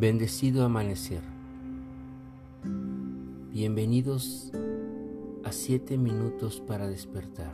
[0.00, 1.20] Bendecido amanecer.
[3.52, 4.50] Bienvenidos
[5.44, 7.52] a 7 minutos para despertar.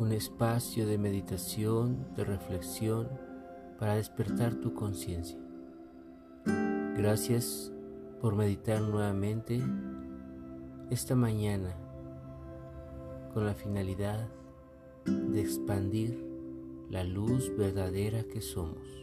[0.00, 3.10] Un espacio de meditación, de reflexión
[3.78, 5.38] para despertar tu conciencia.
[6.96, 7.70] Gracias
[8.20, 9.62] por meditar nuevamente
[10.90, 11.76] esta mañana
[13.32, 14.28] con la finalidad
[15.04, 16.26] de expandir
[16.90, 19.01] la luz verdadera que somos.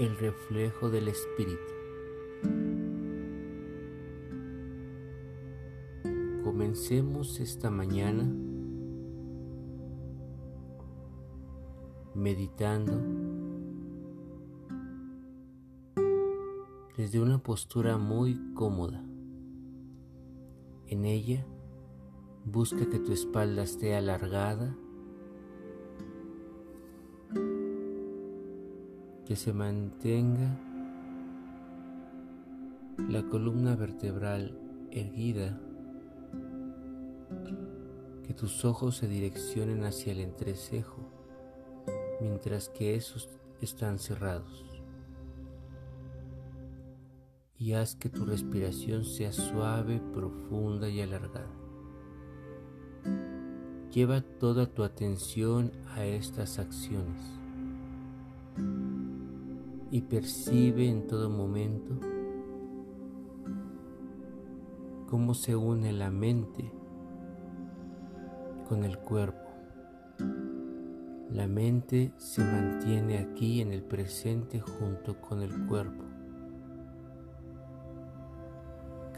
[0.00, 1.60] El reflejo del Espíritu.
[6.42, 8.24] Comencemos esta mañana
[12.14, 12.98] meditando
[16.96, 19.04] desde una postura muy cómoda.
[20.86, 21.44] En ella,
[22.46, 24.74] busca que tu espalda esté alargada
[29.30, 30.58] que se mantenga
[33.08, 34.58] la columna vertebral
[34.90, 35.56] erguida,
[38.26, 41.08] que tus ojos se direccionen hacia el entrecejo,
[42.20, 43.28] mientras que esos
[43.60, 44.64] están cerrados.
[47.56, 51.54] Y haz que tu respiración sea suave, profunda y alargada.
[53.92, 57.40] Lleva toda tu atención a estas acciones
[59.90, 61.94] y percibe en todo momento
[65.08, 66.72] cómo se une la mente
[68.68, 69.50] con el cuerpo.
[71.30, 76.04] La mente se mantiene aquí en el presente junto con el cuerpo.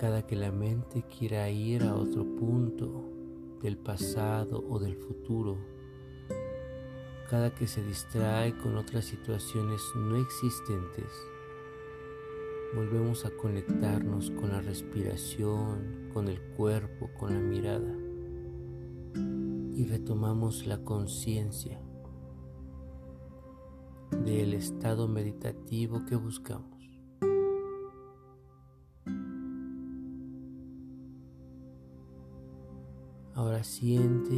[0.00, 3.12] Cada que la mente quiera ir a otro punto
[3.62, 5.58] del pasado o del futuro,
[7.32, 11.10] cada que se distrae con otras situaciones no existentes,
[12.76, 17.96] volvemos a conectarnos con la respiración, con el cuerpo, con la mirada
[19.74, 21.80] y retomamos la conciencia
[24.10, 26.84] del estado meditativo que buscamos.
[33.34, 34.36] Ahora siente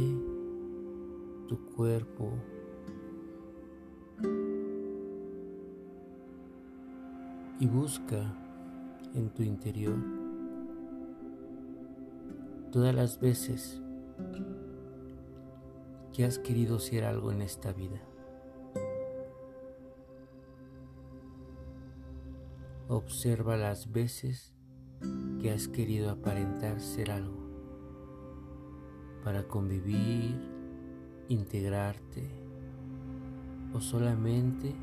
[1.49, 2.31] tu cuerpo
[7.59, 8.33] y busca
[9.13, 9.97] en tu interior
[12.71, 13.81] todas las veces
[16.11, 18.01] que has querido ser algo en esta vida.
[22.89, 24.53] Observa las veces
[25.41, 27.45] que has querido aparentar ser algo
[29.23, 30.39] para convivir,
[31.29, 32.29] integrarte
[33.73, 34.75] o solamente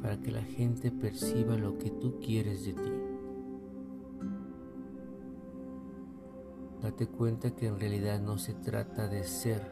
[0.00, 2.92] para que la gente perciba lo que tú quieres de ti.
[6.82, 9.62] Date cuenta que en realidad no se trata de ser,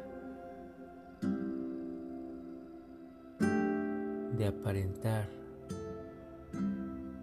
[4.39, 5.29] de aparentar,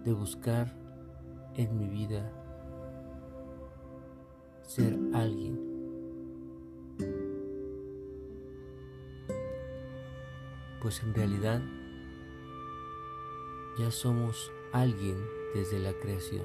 [0.04, 0.76] de buscar
[1.54, 2.30] en mi vida
[4.62, 5.58] ser alguien.
[10.82, 11.62] Pues en realidad
[13.78, 15.16] ya somos alguien
[15.54, 16.44] desde la creación.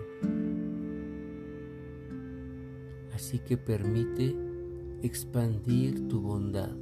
[3.13, 4.35] Así que permite
[5.01, 6.75] expandir tu bondad.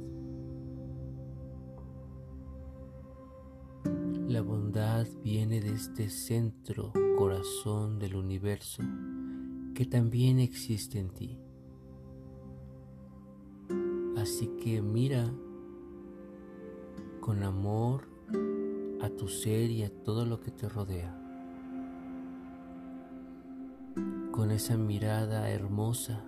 [4.28, 8.82] La bondad viene de este centro, corazón del universo,
[9.74, 11.38] que también existe en ti.
[14.16, 15.30] Así que mira
[17.20, 18.11] con amor
[19.02, 21.18] a tu ser y a todo lo que te rodea.
[24.30, 26.24] Con esa mirada hermosa,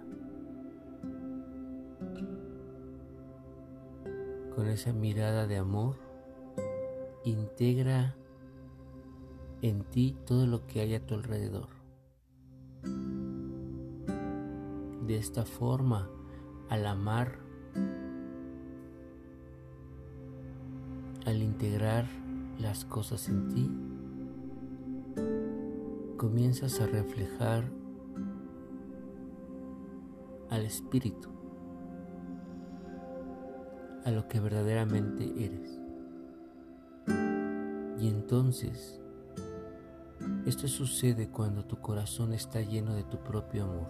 [4.57, 5.97] con esa mirada de amor,
[7.25, 8.17] integra
[9.63, 11.69] en ti todo lo que hay a tu alrededor.
[15.07, 16.11] De esta forma,
[16.69, 17.39] al amar,
[21.25, 22.24] al integrar
[22.59, 23.71] las cosas en ti,
[26.17, 27.65] comienzas a reflejar
[30.51, 31.29] al espíritu,
[34.05, 35.81] a lo que verdaderamente eres.
[37.99, 39.01] Y entonces,
[40.47, 43.89] esto sucede cuando tu corazón está lleno de tu propio amor.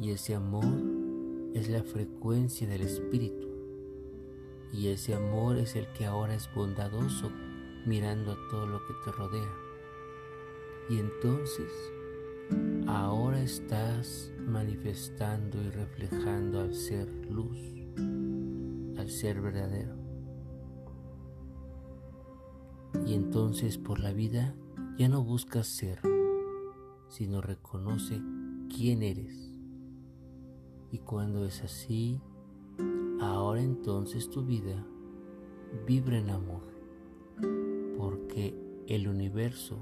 [0.00, 0.64] Y ese amor
[1.54, 3.47] es la frecuencia del espíritu,
[4.72, 7.30] Y ese amor es el que ahora es bondadoso
[7.86, 9.54] mirando a todo lo que te rodea.
[10.90, 11.72] Y entonces,
[12.86, 17.58] ahora estás manifestando y reflejando al ser luz,
[18.98, 19.96] al ser verdadero.
[23.06, 24.54] Y entonces por la vida
[24.98, 26.00] ya no buscas ser,
[27.08, 28.20] sino reconoce
[28.74, 29.54] quién eres.
[30.90, 32.20] Y cuando es así,
[33.38, 34.84] ahora entonces tu vida
[35.86, 36.62] vibra en amor,
[37.96, 38.52] porque
[38.88, 39.78] el universo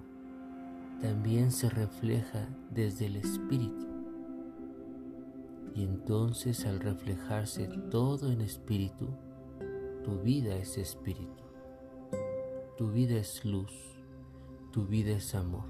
[1.01, 3.87] también se refleja desde el espíritu.
[5.75, 9.09] Y entonces al reflejarse todo en espíritu,
[10.05, 11.43] tu vida es espíritu,
[12.77, 13.73] tu vida es luz,
[14.71, 15.69] tu vida es amor.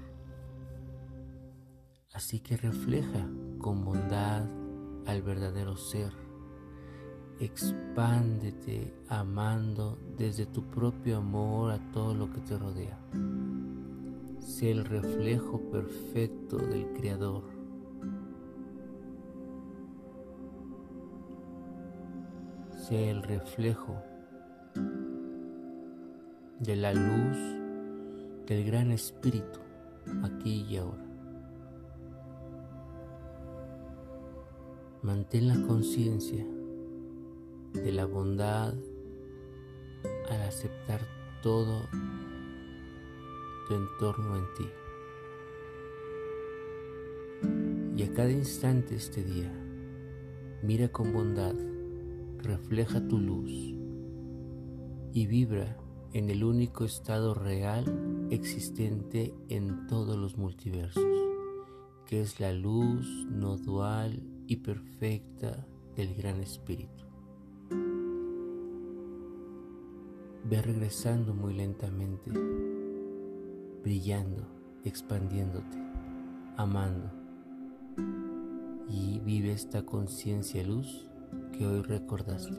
[2.13, 3.29] Así que refleja
[3.59, 4.45] con bondad
[5.05, 6.26] al verdadero ser.
[7.39, 12.97] Expándete amando desde tu propio amor a todo lo que te rodea.
[14.39, 17.43] Sé el reflejo perfecto del Creador.
[22.71, 24.01] Sé el reflejo
[26.59, 27.37] de la luz
[28.47, 29.59] del gran Espíritu
[30.23, 31.05] aquí y ahora.
[35.03, 36.43] Mantén la conciencia
[37.73, 38.73] de la bondad
[40.29, 41.01] al aceptar
[41.41, 41.87] todo
[43.67, 44.69] tu entorno en ti.
[47.97, 49.51] Y a cada instante este día,
[50.61, 51.55] mira con bondad,
[52.39, 53.51] refleja tu luz
[55.13, 55.77] y vibra
[56.13, 61.03] en el único estado real existente en todos los multiversos,
[62.05, 67.06] que es la luz no dual y perfecta del Gran Espíritu.
[70.49, 72.31] Ve regresando muy lentamente,
[73.83, 74.47] brillando,
[74.85, 75.77] expandiéndote,
[76.55, 77.11] amando.
[78.87, 81.09] Y vive esta conciencia luz
[81.51, 82.55] que hoy recordaste.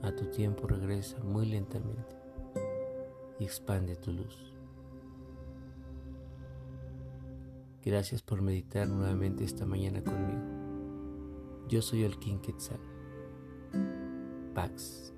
[0.00, 2.16] A tu tiempo regresa muy lentamente
[3.38, 4.54] y expande tu luz.
[7.84, 10.40] Gracias por meditar nuevamente esta mañana conmigo.
[11.68, 12.80] Yo soy el King Quetzal.
[14.54, 15.15] Pax.